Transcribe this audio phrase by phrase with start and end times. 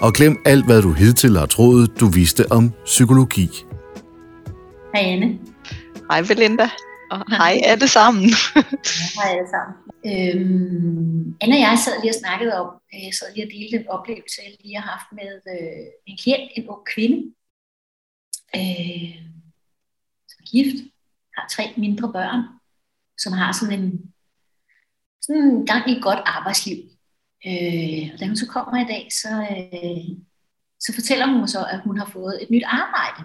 [0.00, 3.48] og glem alt, hvad du hidtil har troet, du vidste om psykologi.
[4.94, 5.38] Hej Anne.
[6.10, 6.68] Hej Belinda.
[7.10, 8.24] Og hej alle sammen.
[9.18, 9.74] hej alle sammen.
[10.10, 13.76] Øhm, Anne og jeg sad lige og snakkede om, øh, jeg sad lige og delte
[13.76, 17.18] en oplevelse, jeg lige har haft med øh, en klient, en ung kvinde,
[18.56, 19.14] øh,
[20.30, 20.76] som er gift,
[21.36, 22.40] har tre mindre børn,
[23.18, 24.14] som har sådan en,
[25.22, 26.78] sådan en gang i et godt arbejdsliv.
[27.46, 30.08] Øh, og da hun så kommer i dag, så, øh,
[30.80, 33.20] så fortæller hun mig så, at hun har fået et nyt arbejde.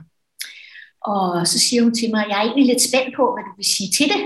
[1.02, 3.54] Og så siger hun til mig, at jeg er egentlig lidt spændt på, hvad du
[3.58, 4.22] vil sige til det.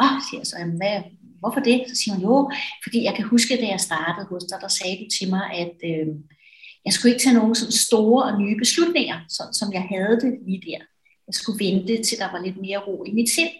[0.00, 0.96] Åh, siger jeg så, jamen, hvad,
[1.40, 1.78] hvorfor det?
[1.88, 2.50] Så siger hun, jo,
[2.84, 5.76] fordi jeg kan huske, da jeg startede hos dig, der sagde du til mig, at
[5.90, 6.06] øh,
[6.84, 10.32] jeg skulle ikke tage nogen sådan store og nye beslutninger, sådan som jeg havde det
[10.46, 10.80] lige der.
[11.26, 13.54] Jeg skulle vente, til der var lidt mere ro i mit sind.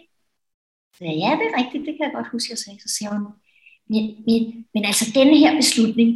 [0.95, 2.79] Så ja, det er rigtigt, det kan jeg godt huske, jeg sagde.
[2.85, 3.23] Så siger hun,
[3.89, 4.41] men, men,
[4.73, 6.09] men altså denne her beslutning,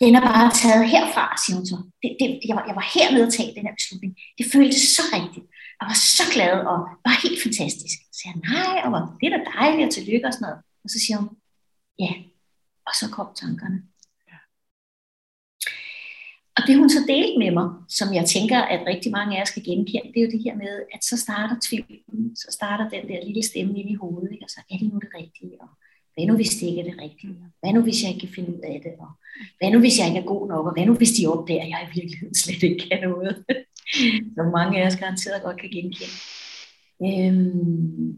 [0.00, 1.78] den er bare taget herfra, siger hun så.
[2.02, 4.12] Det, det, jeg, var, jeg var hernede og tage den her beslutning.
[4.38, 5.46] Det føltes så rigtigt.
[5.78, 7.98] Jeg var så glad og var helt fantastisk.
[8.16, 10.58] Så jeg, nej, og var det er da dejligt og tillykke og sådan noget.
[10.84, 11.30] Og så siger hun,
[12.04, 12.12] ja.
[12.88, 13.78] Og så kom tankerne.
[16.56, 19.44] Og det hun så delte med mig, som jeg tænker, at rigtig mange af jer
[19.44, 23.04] skal genkende, det er jo det her med, at så starter tvivlen, så starter den
[23.08, 24.44] der lille stemme ind i hovedet, ikke?
[24.46, 25.68] og så er det nu det rigtige, og
[26.20, 27.34] hvad nu hvis det ikke er det rigtige?
[27.60, 28.92] Hvad nu hvis jeg ikke kan finde ud af det?
[29.04, 29.10] Og
[29.58, 30.66] hvad nu hvis jeg ikke er god nok?
[30.66, 33.44] Og hvad nu hvis de opdager, at jeg i virkeligheden slet ikke kan noget?
[34.36, 36.16] Som mange af os garanteret godt kan genkende.
[37.06, 38.08] Øhm,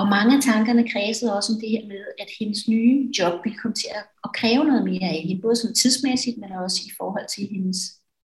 [0.00, 3.58] og mange af tankerne kredsede også om det her med, at hendes nye job ville
[3.58, 3.90] komme til
[4.24, 7.78] at kræve noget mere af hende, både som tidsmæssigt, men også i forhold til hendes,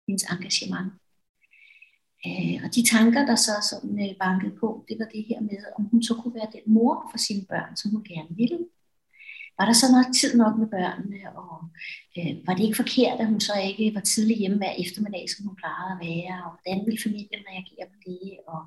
[0.09, 0.89] hendes engagement.
[2.27, 5.59] Øh, og de tanker, der så sådan øh, bankede på, det var det her med,
[5.79, 8.59] om hun så kunne være den mor for sine børn, som hun gerne ville.
[9.59, 11.55] Var der så nok tid nok med børnene, og
[12.19, 15.47] øh, var det ikke forkert, at hun så ikke var tidlig hjemme hver eftermiddag, som
[15.47, 18.61] hun plejede at være, og hvordan ville familien reagere på det, og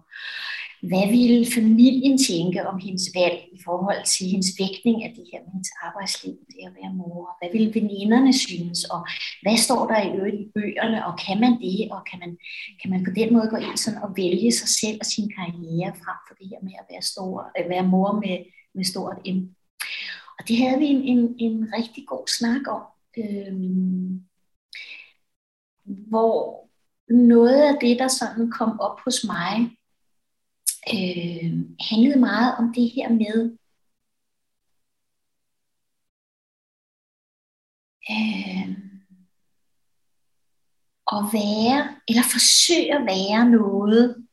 [0.89, 5.39] hvad ville familien tænke om hendes valg i forhold til hendes vægtning af det her
[5.43, 7.23] med hendes arbejdsliv, det at være mor?
[7.39, 8.79] Hvad ville veninderne synes?
[8.93, 9.01] Og
[9.43, 11.05] hvad står der i øvrigt i bøgerne?
[11.07, 11.79] Og kan man det?
[11.95, 12.31] Og kan man,
[12.81, 15.91] kan man på den måde gå ind sådan og vælge sig selv og sin karriere
[16.03, 18.37] frem for det her med at være, stor, at være mor med,
[18.75, 19.39] med stort M?
[20.37, 22.83] Og det havde vi en, en, en rigtig god snak om.
[23.17, 24.21] Øhm,
[26.09, 26.67] hvor
[27.09, 29.76] noget af det, der sådan kom op hos mig,
[30.93, 31.51] øh,
[31.89, 33.57] handlede meget om det her med
[38.11, 38.69] øh,
[41.15, 44.27] at være, eller forsøge at være noget,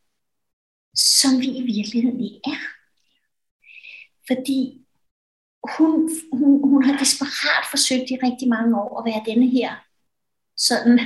[0.94, 2.60] som vi i virkeligheden ikke er.
[4.26, 4.84] Fordi
[5.76, 9.76] hun, hun, hun har desperat forsøgt i rigtig mange år at være denne her
[10.56, 10.98] sådan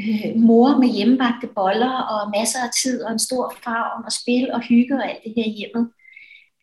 [0.00, 4.52] øh, mor med hjemmebagte boller og masser af tid og en stor farve og spil
[4.52, 5.90] og hygge og alt det her hjemmet.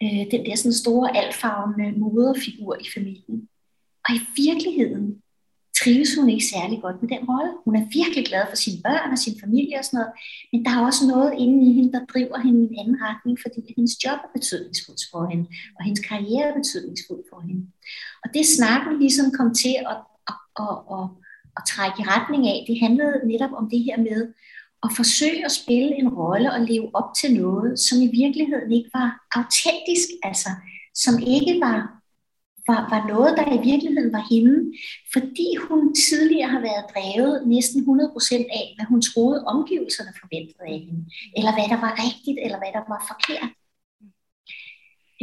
[0.04, 3.50] Øh, den der sådan store altfarvende moderfigur i familien.
[4.06, 5.06] Og i virkeligheden
[5.80, 7.52] trives hun ikke særlig godt med den rolle.
[7.66, 10.14] Hun er virkelig glad for sine børn og sin familie og sådan noget,
[10.52, 13.36] men der er også noget inde i hende, der driver hende i en anden retning,
[13.44, 15.46] fordi hendes job er betydningsfuldt for hende,
[15.78, 17.64] og hendes karriere er betydningsfuldt for hende.
[18.24, 20.00] Og det snakken ligesom kom til at,
[20.32, 21.06] at, at, at,
[21.58, 24.20] at trække i retning af, det handlede netop om det her med
[24.86, 28.90] at forsøge at spille en rolle og leve op til noget, som i virkeligheden ikke
[28.94, 30.50] var autentisk, altså
[31.04, 31.78] som ikke var,
[32.70, 34.56] var, var noget, der i virkeligheden var hende,
[35.14, 40.80] fordi hun tidligere har været drevet næsten 100% af, hvad hun troede omgivelserne forventede af
[40.86, 41.04] hende,
[41.38, 43.52] eller hvad der var rigtigt, eller hvad der var forkert.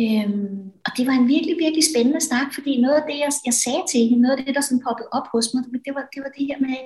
[0.00, 3.54] Øhm, og det var en virkelig, virkelig spændende snak, fordi noget af det, jeg, jeg
[3.54, 6.20] sagde til hende, noget af det, der sådan poppede op hos mig, det var, det
[6.24, 6.76] var det her med,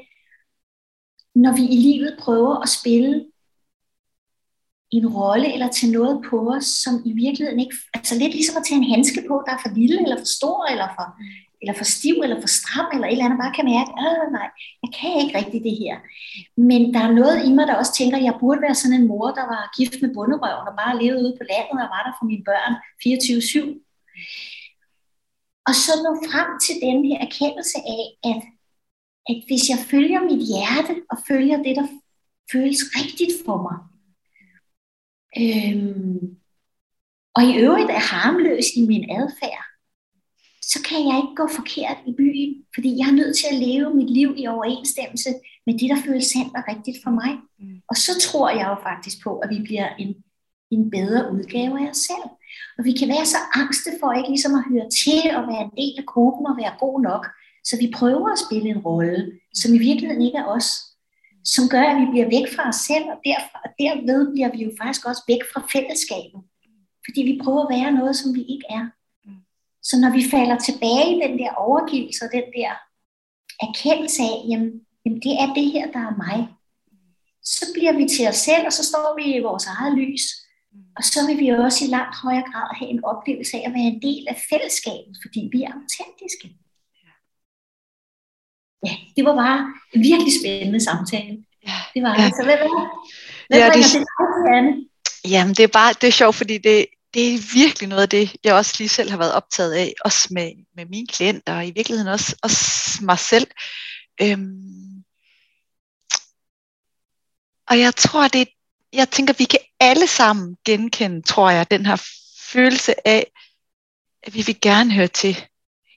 [1.42, 3.12] når vi i livet prøver at spille
[4.90, 8.64] en rolle eller tage noget på os, som i virkeligheden ikke, altså lidt ligesom at
[8.68, 11.06] tage en handske på, der er for lille eller for stor eller for,
[11.66, 14.48] eller for stiv, eller for stram, eller et eller andet, bare kan mærke, at nej,
[14.84, 15.94] jeg kan ikke rigtig det her.
[16.68, 19.08] Men der er noget i mig, der også tænker, at jeg burde være sådan en
[19.10, 22.12] mor, der var gift med bunderøven, og bare levede ude på landet, og var der
[22.18, 22.72] for mine børn
[23.02, 23.86] 24-7.
[25.68, 28.40] Og så nå frem til den her erkendelse af, at,
[29.30, 31.86] at hvis jeg følger mit hjerte, og følger det, der
[32.52, 33.78] føles rigtigt for mig,
[35.42, 36.20] øhm,
[37.36, 39.65] og i øvrigt er harmløs i min adfærd,
[40.72, 43.94] så kan jeg ikke gå forkert i byen, fordi jeg er nødt til at leve
[43.94, 45.30] mit liv i overensstemmelse
[45.66, 47.32] med det, der føles sandt og rigtigt for mig.
[47.58, 47.80] Mm.
[47.90, 50.10] Og så tror jeg jo faktisk på, at vi bliver en,
[50.70, 52.28] en bedre udgave af os selv.
[52.78, 55.76] Og vi kan være så angste for ikke ligesom at høre til og være en
[55.80, 57.24] del af gruppen og være god nok,
[57.68, 60.68] så vi prøver at spille en rolle, som i virkeligheden ikke er os,
[61.54, 64.58] som gør, at vi bliver væk fra os selv, og, derfra, og derved bliver vi
[64.66, 66.40] jo faktisk også væk fra fællesskabet.
[67.04, 68.84] Fordi vi prøver at være noget, som vi ikke er.
[69.88, 72.70] Så når vi falder tilbage i den der overgivelse og den der
[73.66, 74.70] erkendelse af, jamen,
[75.02, 76.38] jamen det er det her, der er mig,
[77.54, 80.24] så bliver vi til os selv, og så står vi i vores eget lys.
[80.96, 83.90] Og så vil vi også i langt højere grad have en oplevelse af at være
[83.94, 86.48] en del af fællesskabet, fordi vi er autentiske.
[88.86, 89.58] Ja, det var bare
[89.94, 91.34] en virkelig spændende samtale.
[91.94, 92.30] Det var ja.
[92.38, 92.70] Så hvad, hvad,
[93.48, 93.84] hvad ja, det,
[94.56, 94.72] Anne?
[95.32, 96.86] Jamen, det er bare det er sjovt, fordi det,
[97.16, 100.28] det er virkelig noget af det, jeg også lige selv har været optaget af, også
[100.30, 103.46] med, med mine klienter, og i virkeligheden også, også mig selv.
[104.22, 105.04] Øhm,
[107.68, 108.48] og jeg tror, det
[108.92, 112.02] jeg tænker, vi kan alle sammen genkende, tror jeg, den her
[112.38, 113.32] følelse af,
[114.22, 115.46] at vi vil gerne høre til.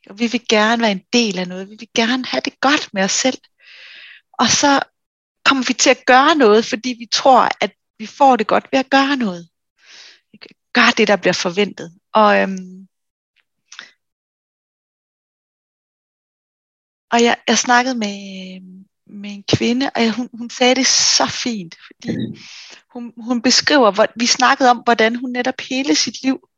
[0.10, 1.69] Og vi vil gerne være en del af noget.
[1.69, 3.38] Vi vil gerne have det godt med os selv.
[4.33, 4.80] Og så
[5.45, 8.80] kommer vi til at gøre noget, fordi vi tror, at vi får det godt ved
[8.80, 9.50] at gøre noget
[10.74, 12.00] gør det, der bliver forventet.
[12.13, 12.88] Og, øhm,
[17.12, 18.16] og jeg, jeg snakkede med,
[19.06, 22.10] med en kvinde, og jeg, hun, hun sagde det så fint, fordi
[22.94, 26.50] hun, hun beskriver, hvor, vi snakkede om, hvordan hun netop hele sit liv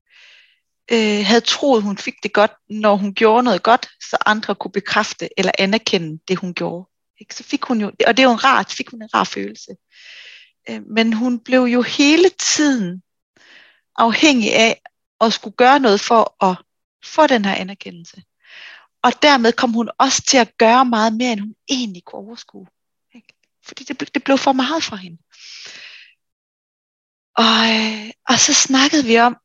[0.92, 4.72] øh, havde troet, hun fik det godt, når hun gjorde noget godt, så andre kunne
[4.72, 6.90] bekræfte eller anerkende det, hun gjorde.
[7.20, 7.36] Ikke?
[7.36, 9.72] Så fik hun jo, og det er jo en rar, fik hun en rar følelse.
[10.70, 13.02] Øh, men hun blev jo hele tiden
[14.02, 14.82] afhængig af
[15.22, 16.58] at skulle gøre noget for at
[17.04, 18.24] få den her anerkendelse.
[19.04, 22.68] Og dermed kom hun også til at gøre meget mere, end hun egentlig kunne overskue.
[23.16, 23.34] Ikke?
[23.66, 25.18] Fordi det, det blev for meget for hende.
[27.36, 29.38] Og, øh, og så snakkede vi om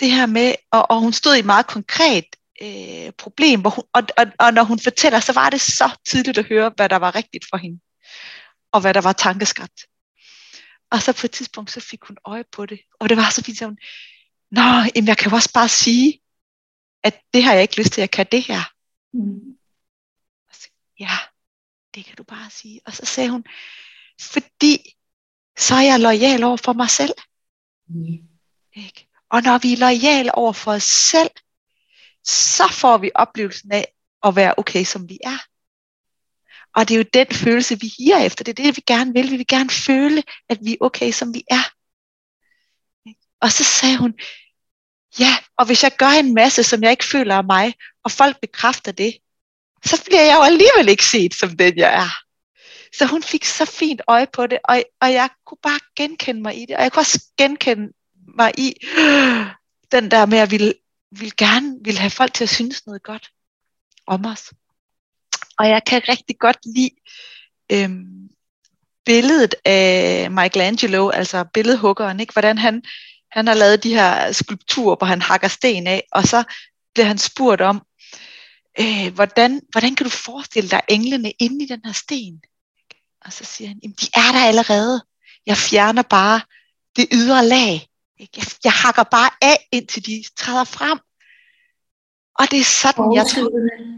[0.00, 2.24] det her med, og, og hun stod i et meget konkret
[2.62, 6.38] øh, problem, hvor hun, og, og, og når hun fortæller, så var det så tydeligt
[6.38, 7.80] at høre, hvad der var rigtigt for hende,
[8.72, 9.86] og hvad der var tankeskabt.
[10.92, 12.80] Og så på et tidspunkt, så fik hun øje på det.
[13.00, 13.78] Og det var så fint, at hun,
[14.50, 14.62] Nå,
[14.94, 16.20] jamen jeg kan jo også bare sige,
[17.02, 18.62] at det har jeg ikke lyst til, at jeg kan det her.
[19.12, 19.56] Mm.
[20.48, 20.68] Og så,
[20.98, 21.18] ja,
[21.94, 22.80] det kan du bare sige.
[22.86, 23.44] Og så sagde hun,
[24.20, 24.96] fordi
[25.58, 27.14] så er jeg lojal over for mig selv.
[27.88, 28.28] Mm.
[28.72, 29.08] Ikke?
[29.30, 31.30] Og når vi er lojale over for os selv,
[32.24, 35.38] så får vi oplevelsen af at være okay, som vi er.
[36.76, 38.44] Og det er jo den følelse, vi higer efter.
[38.44, 39.30] Det er det, vi gerne vil.
[39.30, 41.64] Vi vil gerne føle, at vi er okay, som vi er.
[43.40, 44.14] Og så sagde hun,
[45.18, 47.74] ja, og hvis jeg gør en masse, som jeg ikke føler er mig,
[48.04, 49.16] og folk bekræfter det,
[49.84, 52.10] så bliver jeg jo alligevel ikke set som den, jeg er.
[52.96, 56.62] Så hun fik så fint øje på det, og, og jeg kunne bare genkende mig
[56.62, 57.92] i det, og jeg kunne også genkende
[58.36, 58.74] mig i
[59.92, 60.74] den der med, at jeg ville,
[61.10, 63.30] ville gerne ville have folk til at synes noget godt
[64.06, 64.52] om os.
[65.58, 66.90] Og jeg kan rigtig godt lide
[67.72, 68.28] øhm,
[69.04, 72.32] billedet af Michelangelo, altså billedhuggeren, ikke?
[72.32, 72.82] hvordan han,
[73.30, 76.44] han har lavet de her skulpturer, hvor han hakker sten af, og så
[76.94, 77.82] bliver han spurgt om,
[78.80, 82.42] øh, hvordan, hvordan kan du forestille dig englene inde i den her sten?
[83.24, 85.04] Og så siger han, Jamen, de er der allerede.
[85.46, 86.40] Jeg fjerner bare
[86.96, 87.86] det ydre lag.
[88.20, 90.98] Jeg, jeg hakker bare af, indtil de træder frem.
[92.38, 93.50] Og det er sådan, jeg tror...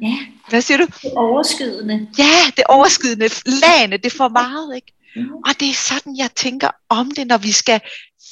[0.03, 0.19] Ja.
[0.49, 0.87] Hvad siger du?
[1.03, 2.09] Det overskydende.
[2.19, 3.29] Ja, det overskydende.
[3.47, 4.93] Lagene, det er for meget, ikke?
[5.17, 5.35] Mm.
[5.35, 7.81] Og det er sådan, jeg tænker om det, når vi skal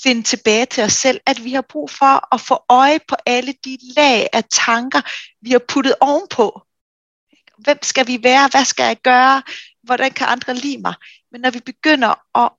[0.02, 3.54] finde tilbage til os selv, at vi har brug for at få øje på alle
[3.64, 5.00] de lag af tanker,
[5.40, 6.62] vi har puttet ovenpå.
[7.58, 8.48] Hvem skal vi være?
[8.50, 9.42] Hvad skal jeg gøre?
[9.82, 10.94] Hvordan kan andre lide mig?
[11.32, 12.50] Men når vi begynder at,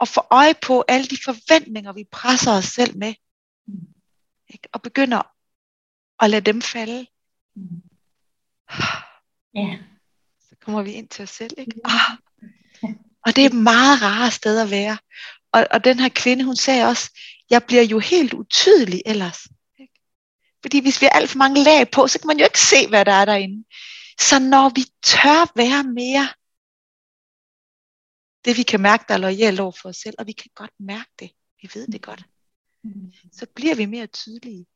[0.00, 3.14] at få øje på alle de forventninger, vi presser os selv med,
[4.48, 4.68] ikke?
[4.72, 5.35] og begynder
[6.20, 7.06] at lade dem falde,
[9.54, 9.78] ja.
[10.48, 11.54] så kommer vi ind til os selv.
[11.58, 11.80] Ikke?
[11.84, 12.16] Ah.
[13.26, 14.98] Og det er et meget rare sted at være.
[15.52, 17.10] Og, og den her kvinde, hun sagde også,
[17.50, 19.38] jeg bliver jo helt utydelig ellers.
[19.78, 20.00] Ikke?
[20.62, 22.88] Fordi hvis vi har alt for mange lag på, så kan man jo ikke se,
[22.88, 23.64] hvad der er derinde.
[24.20, 26.28] Så når vi tør være mere,
[28.44, 30.70] det vi kan mærke, der er lojalt over for os selv, og vi kan godt
[30.78, 31.30] mærke det,
[31.62, 32.24] vi ved det godt,
[33.32, 34.66] så bliver vi mere tydelige.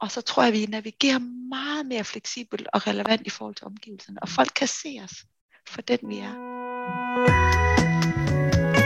[0.00, 3.66] Og så tror jeg, at vi navigerer meget mere fleksibelt og relevant i forhold til
[3.66, 4.22] omgivelserne.
[4.22, 5.12] Og folk kan se os
[5.68, 6.32] for den, vi er.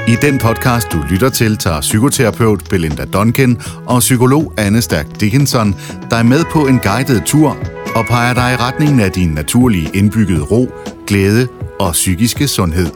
[0.09, 5.75] I den podcast, du lytter til, tager psykoterapeut Belinda Duncan og psykolog Anne Stærk Dickinson
[6.11, 7.51] dig med på en guided tur
[7.97, 10.69] og peger dig i retningen af din naturlige indbyggede ro,
[11.07, 11.49] glæde
[11.81, 12.91] og psykiske sundhed.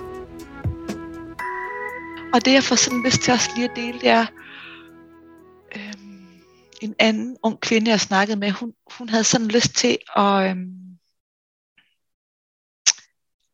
[2.35, 4.27] Og det, jeg får sådan lyst til også lige at dele, det er
[6.85, 10.99] en anden ung kvinde, jeg snakkede med, hun, hun havde sådan lyst til at, øhm,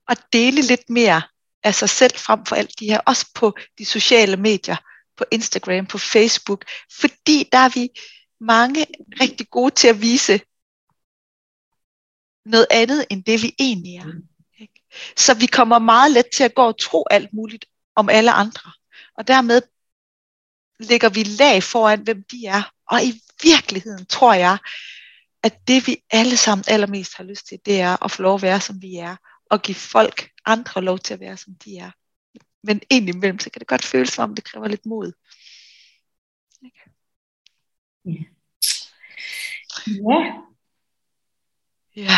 [0.08, 1.22] at dele lidt mere
[1.62, 4.76] af sig selv frem for alt de her, også på de sociale medier,
[5.16, 6.64] på Instagram, på Facebook,
[7.00, 7.88] fordi der er vi
[8.40, 8.86] mange
[9.20, 10.40] rigtig gode til at vise
[12.44, 14.12] noget andet, end det vi egentlig er.
[14.60, 14.80] Ikke?
[15.16, 18.72] Så vi kommer meget let til at gå og tro alt muligt om alle andre.
[19.18, 19.62] Og dermed
[20.80, 22.62] lægger vi lag foran, hvem de er.
[22.86, 24.58] Og i virkeligheden tror jeg,
[25.42, 28.42] at det vi alle sammen allermest har lyst til, det er at få lov at
[28.42, 29.16] være, som vi er.
[29.50, 31.90] Og give folk andre lov til at være, som de er.
[32.62, 35.12] Men indimellem, så kan det godt føles som om, det kræver lidt mod.
[36.62, 36.68] Ja.
[38.04, 38.24] Ja.
[41.96, 42.08] Ja.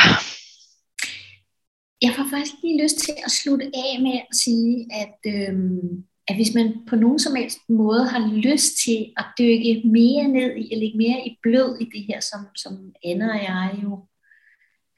[2.02, 6.38] Jeg får faktisk lige lyst til at slutte af med at sige, at, øhm, at
[6.38, 10.72] hvis man på nogen som helst måde har lyst til at dykke mere ned i,
[10.72, 14.06] eller lægge mere i blød i det her, som, som Anna og jeg jo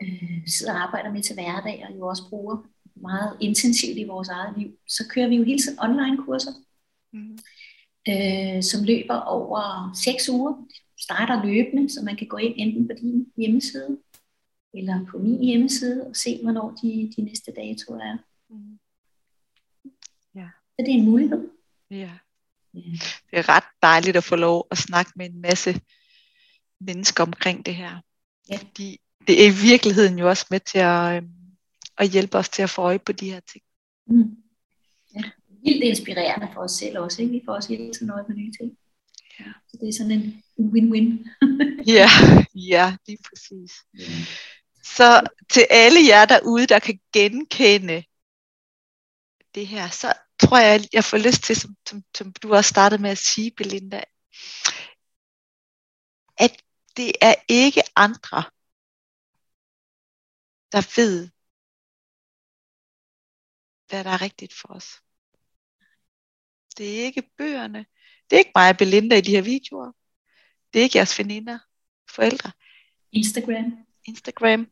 [0.02, 2.56] øh, sidder og arbejder med til hverdag, og jo også bruger
[2.96, 6.52] meget intensivt i vores eget liv, så kører vi jo hele tiden online-kurser,
[7.12, 7.38] mm.
[8.08, 10.54] øh, som løber over seks uger.
[11.00, 13.98] Starter løbende, så man kan gå ind enten på din hjemmeside,
[14.74, 18.16] eller på min hjemmeside, og se, hvornår de, de næste datoer er.
[20.74, 21.48] Så det er en mulighed.
[21.90, 22.10] Ja.
[23.30, 25.80] Det er ret dejligt at få lov at snakke med en masse
[26.80, 28.00] mennesker omkring det her.
[28.50, 28.56] Ja.
[28.56, 31.30] Fordi det er i virkeligheden jo også med til at, øhm,
[31.98, 33.64] at hjælpe os til at få øje på de her ting.
[34.06, 34.36] Mm.
[35.14, 35.22] Ja.
[35.64, 37.22] Vildt inspirerende for os selv også.
[37.22, 37.32] Ikke?
[37.32, 38.76] Vi får også hele tiden øje på nye ting.
[39.40, 39.44] Ja.
[39.68, 41.28] Så det er sådan en win-win.
[41.98, 42.08] ja,
[42.54, 43.72] ja, lige præcis.
[43.98, 44.04] Ja.
[44.84, 48.04] Så til alle jer derude, der kan genkende
[49.54, 53.02] det her, så tror jeg, jeg får lyst til, som, som, som du også startede
[53.02, 54.02] med at sige, Belinda,
[56.36, 56.62] at
[56.96, 58.42] det er ikke andre,
[60.72, 61.30] der ved,
[63.88, 65.00] hvad der er rigtigt for os.
[66.76, 67.86] Det er ikke bøgerne.
[68.30, 69.92] Det er ikke mig og Belinda i de her videoer.
[70.72, 71.58] Det er ikke jeres veninder,
[72.10, 72.52] forældre.
[73.12, 73.86] Instagram.
[74.04, 74.70] Instagram.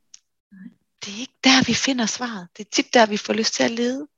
[1.05, 2.49] Det er ikke der, vi finder svaret.
[2.57, 4.09] Det er tit der, vi får lyst til at lede.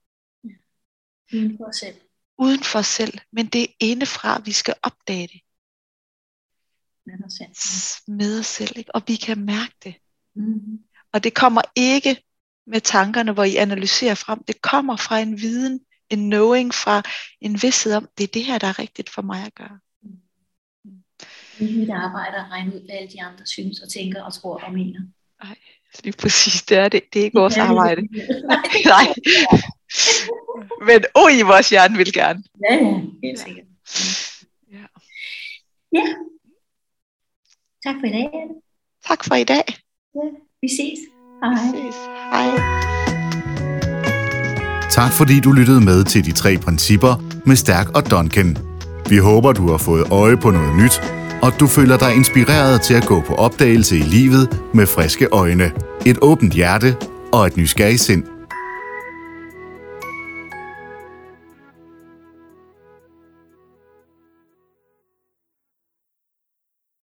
[1.35, 1.97] Uden for os selv.
[2.39, 3.19] Uden for os selv.
[3.33, 5.41] Men det er indefra, vi skal opdage det.
[7.07, 8.15] Med os selv.
[8.17, 8.73] Med os selv.
[8.77, 8.95] Ikke?
[8.95, 9.95] Og vi kan mærke det.
[10.35, 10.79] Mm-hmm.
[11.13, 12.23] Og det kommer ikke
[12.67, 14.45] med tankerne, hvor I analyserer frem.
[14.45, 17.03] Det kommer fra en viden, en knowing, fra
[17.41, 19.79] en vidsthed om, det er det her, der er rigtigt for mig at gøre.
[21.59, 24.33] Det er mit arbejde at regne ud, hvad alle de andre synes og tænker og
[24.35, 25.01] tror og mener.
[25.45, 25.57] Nej,
[26.05, 27.03] lige præcis, det er det.
[27.13, 28.03] Det er ikke vores arbejde.
[28.95, 29.07] Nej.
[30.87, 32.43] Men oj, oh, vores hjerne vil gerne.
[32.71, 33.65] Ja, ja, helt sikkert.
[34.73, 34.85] Ja.
[35.93, 36.05] ja.
[37.87, 38.29] Tak for i dag.
[39.09, 39.65] Tak for i dag.
[40.15, 40.21] Ja,
[40.63, 40.99] vi ses.
[41.43, 41.53] Hej.
[41.53, 41.97] Vi ses.
[42.33, 42.49] Hej.
[44.91, 48.57] Tak fordi du lyttede med til de tre principper med Stærk og Duncan.
[49.09, 51.01] Vi håber, du har fået øje på noget nyt,
[51.43, 55.73] og du føler dig inspireret til at gå på opdagelse i livet med friske øjne,
[56.07, 56.97] et åbent hjerte
[57.33, 58.34] og et nysgerrigt sind.